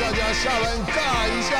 [0.00, 1.58] 大家下班尬一下。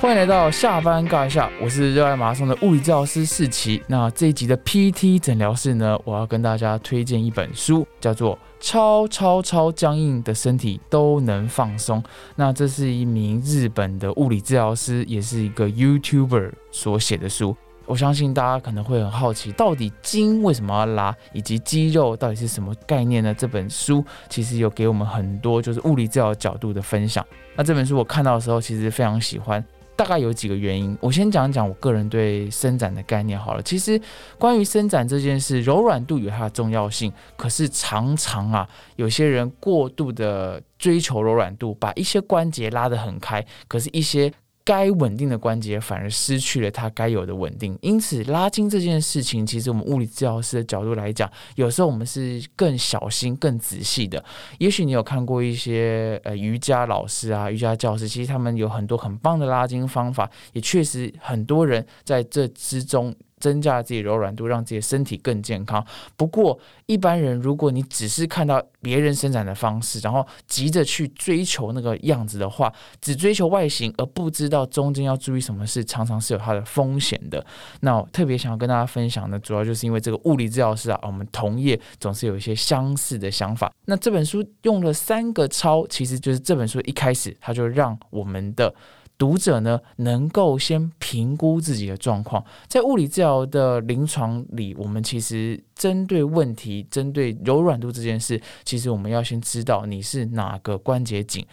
[0.00, 3.80] 欢迎来到下班尬一下，我是热爱马拉松的物理治疗师世奇。
[3.86, 12.02] 那这一集的 PT 诊疗室呢，我要跟大家推荐一本书，叫做《超超超僵硬的身体都能放松》。
[12.34, 17.56] 那这是一名日本的物理治疗师，也是一个 YouTuber 所写的书。
[17.90, 23.34] 我相信大家可能会很好奇，到底筋为什么要拉，以及肌肉到底是什么概念呢？
[23.34, 27.26] 这本书其实有给我们很多就是物理治疗角度的分享。
[27.56, 29.62] 那这本书我看到的时候，其实非常喜欢。
[29.96, 33.62] 大概有几个原因，我先讲讲我个人对伸展的概念好了。
[33.62, 34.00] 其实
[34.38, 44.32] 关于伸展这件事，柔软度有它的重要性，可是常常啊，有些人过度的追求柔软度，把一些关节拉得很开，可是一些。
[44.64, 54.22] 该稳定的关节反而失去了它该有的稳定，因此拉筋这件事情，其实我们物理治疗师的角度来讲，有时候我们是更小心、更仔细的。
[54.58, 63.14] 也许你有看过一些呃瑜伽老师啊、瑜伽教师，其实他们有很多很棒的拉筋方法，也确实很多人在这之中。
[63.40, 65.84] 增加自己柔软度，让自己身体更健康。
[66.16, 77.44] 不过，一般人如果你只是看到别人伸展的方式，然后急着去追求那个样子的话，只追求外形，而不知道中间要注意什么事，常常是有它的风险的。
[77.80, 83.72] 那我特别想要跟大家分享的，主要就是因为这个物理治疗师啊，我们同业总是有一些相似的想法。
[83.86, 88.74] 那这本书用了三个超，其实就是这本书一开始他就让我们的。
[89.20, 92.42] 读者呢，能够先评估自己的状况。
[92.68, 101.44] 在物理治疗的临床里，我们其实针对问题、针对柔软度这件事，其实我们要先知道你是哪个关节紧，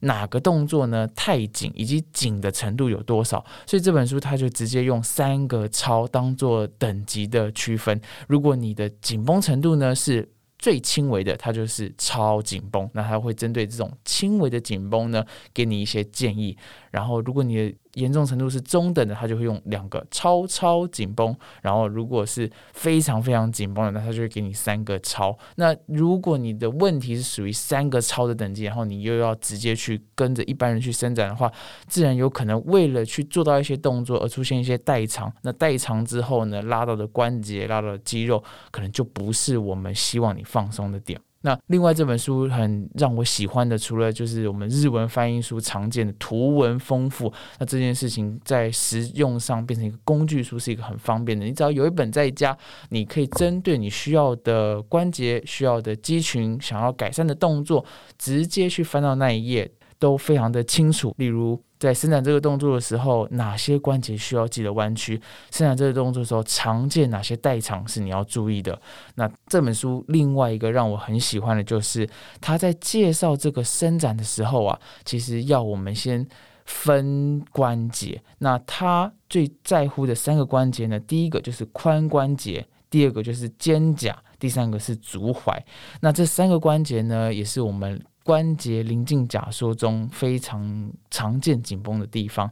[0.00, 3.44] 哪个动作呢太紧，以及紧的程度有多少。
[3.68, 8.00] 所以这本书它就直接用三个超当做等级的区分。
[8.26, 10.28] 如果你的紧绷程度呢是
[10.62, 12.88] 最轻微的，它就是超紧绷。
[12.94, 16.56] 那它会针对这种轻微的紧绷呢，给你一些建议。
[16.92, 25.36] 然后，如果你的严重程度是中等的，他就会用两个超超紧绷；然后，如果是非常非常紧绷的，那他就会给你三个超。
[25.56, 31.52] 那如果你的问题是属于三个超的等级，然后你又要直接去跟着一般人去伸展的话，
[31.86, 35.32] 自然有可能为了去做到一些动作而出现一些代偿。
[35.42, 41.20] 那代偿之后呢，拉到的关节、拉到的肌肉，可能就不是我们希望你放松的点。
[41.42, 51.44] 那另外这本书很让我喜欢的，除了就是我们日文翻译书常见的图文丰富，那这件事情在实用上变成一个工具书，是一个很方便的。
[51.44, 52.56] 你只要有一本在家，
[52.88, 57.84] 你可以针对你需要的关节、需要的肌群、想要改善的动作，
[58.16, 61.14] 直接去翻到那一页，都非常的清楚。
[61.18, 61.60] 例如。
[61.82, 65.20] 在伸展这个动作的时候，哪些关节需要记得弯曲？
[65.50, 68.80] 伸展这个动作的时候，常见哪些代偿是你要注意的？
[69.16, 72.08] 那这本书另外一个让我很喜欢的就是，
[72.40, 76.24] 他在介绍这个伸展的时候啊，其实要我们先
[76.66, 78.22] 分关节。
[78.38, 85.58] 那他最在乎的三个关节呢，第一个就是髋关节，第二个就是肩胛，第三个是足踝。
[86.00, 88.00] 那这三个关节呢，也是我们。
[88.24, 92.50] 关节临近假说中非常常见紧绷的地方，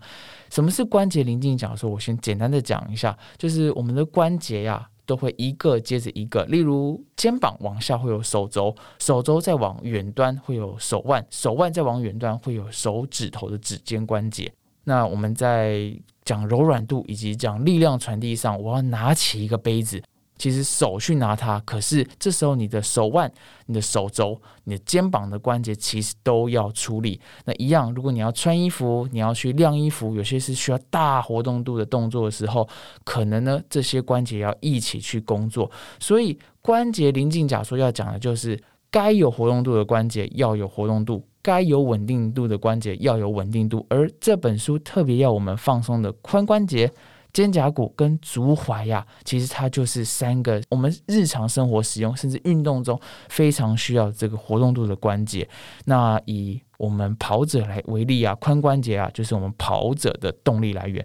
[0.51, 1.91] 什么是关节临近假说？
[1.91, 6.45] 我先简单的讲一下，就是我们的关节呀，都会一个接着一个。
[6.47, 14.53] 例如肩膀往下会有手肘，手肘再往远端会有手腕，手腕再往远端会有手指头的指尖关节。
[14.85, 15.95] 那我们在
[16.25, 20.03] 讲柔软度以及讲力量传递上，我要拿起一个杯子。
[20.41, 23.31] 其实手去拿它，可是这时候你的手腕、
[23.67, 27.21] 你的手肘、你的肩膀的关节其实都要出力。
[27.45, 32.67] 那一样，如果你要穿衣服、你要去晾衣服，有些是需要大活动度的动作的时候，
[33.05, 35.71] 可能呢这些关节要一起去工作。
[35.99, 38.59] 所以关节临近假说要讲的就是，
[38.91, 43.85] 该有活动度的关节要有活动度，该有稳定度的关节要有稳定度。
[43.91, 46.91] 而这本书特别要我们放松的髋关节。
[47.33, 55.49] 肩胛骨跟足踝呀，其实它就是三个我们日常生活使用，甚至运动中非常需要这个活动度的关节。
[55.85, 61.05] 那以我们跑者来为例啊，髋关节啊，就是我们跑者的动力来源。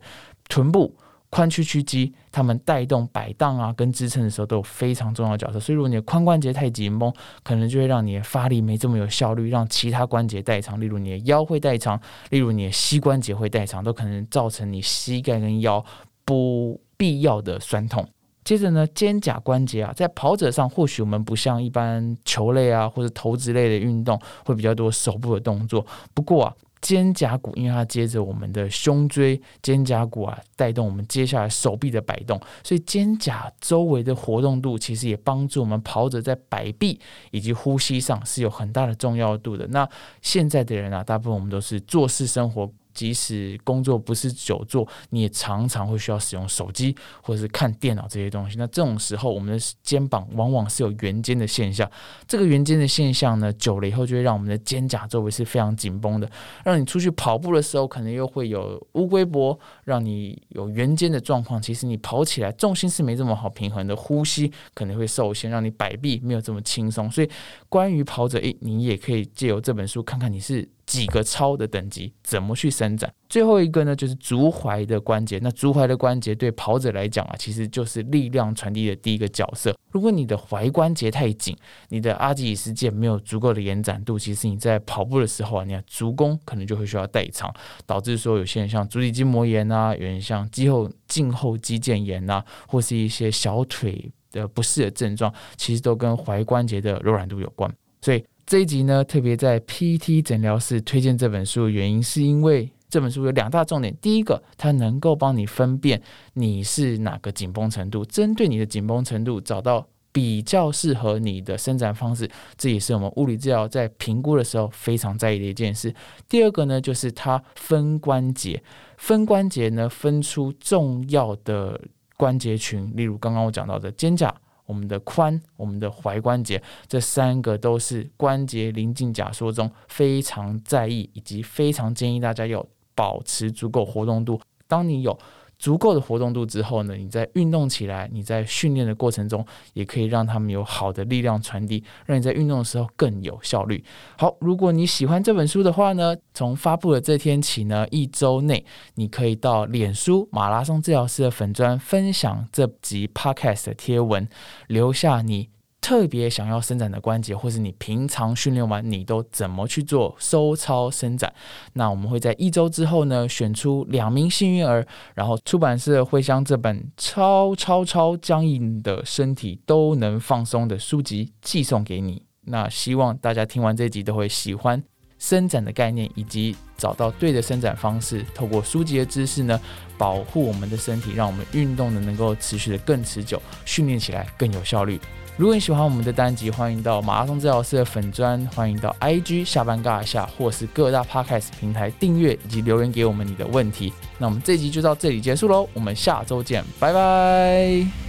[0.50, 0.96] 臀部。
[1.32, 5.60] 髋屈曲肌，他们带动摆荡啊，跟支撑的时候都有非常重要的角色。
[5.60, 7.12] 所以，如果你的髋关节太紧绷，
[7.44, 10.80] 可能就会让你的发力没这么有效率，让其他关节代偿。
[10.80, 12.00] 例如，你的腰会代偿，
[12.30, 15.84] 例如你的膝关节会代偿，都可能造成你膝盖跟腰。
[16.26, 18.06] 不必要的酸痛。
[18.44, 25.84] 接着呢，肩胛关节啊，在跑者上，或许我们不像一般球类啊或者投掷类的运动会比较多手部的动作。
[26.14, 37.00] 不过啊，肩胛骨，因为它接着我们的胸椎，肩胛骨啊带动我们接下来手臂的摆动，所以肩胛周围的活动度其实也帮助我们跑者在摆臂
[37.32, 39.66] 以及呼吸上是有很大的重要度的。
[39.70, 39.90] 那
[40.22, 42.72] 现在的人啊，大部分我们都是做事生活。
[42.96, 48.58] 即使工作不是久坐，你也常常会需要使用手机或者是看电脑这些东西。
[48.58, 51.88] 那这种时候，我们的肩膀往往是有圆肩的现象。
[52.28, 56.28] 这个圆肩的现象呢，久了以后就会让我们的肩胛周围是非常紧绷的，
[56.64, 61.62] 让你出去跑步的时候，可能又会有乌龟脖，让你有圆肩的状况。
[61.62, 67.12] 其实你跑起来重心是没这么好平衡的，呼吸可能会受限，让你摆臂没有这么轻松。
[67.12, 67.30] 所以，
[67.68, 70.68] 关于跑者，诶，你也可以借由这本书看看你是。
[70.86, 73.12] 几个超的等级怎么去伸展？
[73.28, 75.40] 最后一个呢，就是足踝的关节。
[75.42, 79.76] 那足踝的关节对跑者来讲啊，其实就是力量传递的第一个角色。
[79.92, 81.58] 如果你的踝关节太紧，
[81.90, 87.54] 你的阿基里斯腱没有足够的延展度，其实你在跑步的时候啊，你的足弓可能就会需要代偿，
[87.86, 97.74] 导致说有些人像足底筋膜炎啊，有人像肌后胫后肌腱炎啊，或是一些小腿的不适的症状，其实都跟踝关节的柔软度有关。
[98.02, 98.24] 所以。
[98.46, 103.96] 这一集呢，特别在 PT 诊疗室推荐这本书的原因，是因为这本书有两大重点。
[104.00, 106.00] 第一个，它能够帮你分辨
[106.34, 115.92] 你是哪个紧绷程度，针对你的紧绷程度找到比较适合你的伸展方式，这也是我们物理治疗在评估的时候非常在意的一件事。
[116.30, 118.62] 第二个呢，就是它分关节，
[118.98, 121.82] 分关节呢分出重要的
[122.16, 124.32] 关节群，例如刚刚我讲到的肩胛。
[124.66, 134.40] 我们的髋、我们的踝关节，这三个都是关节临近假说中非常在意，以及非常建议大家要保持足够活动度。
[134.68, 135.18] 当你有
[135.58, 143.84] 足够的活动度之后呢，你在运动起来，你在训练的过程中，也可以让他们有好的力量传递，让你在运动的时候更有效率。
[144.18, 148.66] 好，如果你喜欢这本书的话呢，从发布的这天起呢，一周内
[148.96, 154.28] 你可以到脸书马拉松治疗师的粉砖分享这集 podcast 的贴文，
[154.68, 155.55] 留下你。
[155.86, 161.32] 特别想要伸展的关节，或是你平常训练完，你都怎么去做收操伸展？
[161.74, 164.84] 那我们会在一周之后呢，选出两名幸运儿，
[165.14, 172.24] 然后出版社会将这本超超超僵硬的身体都能放松的书籍寄送给你。
[172.46, 174.84] 那希望大家听完这集都会喜欢
[175.20, 179.62] 伸展的概念，以及找到对的伸展方式，透过书籍的知识呢，
[180.00, 185.00] 保护我们的身体，让我们运动的能够持续的更持久，训练起来更有效率。
[185.38, 193.92] 如果你喜欢我们的单集，欢迎到马拉松治疗师的粉砖，欢迎到 IG 下班尬一下，或是各大 Podcast 平台订阅以及留言给我们你的问题。
[194.18, 198.05] 那我们这集就到这里结束喽，我们下周见，拜拜。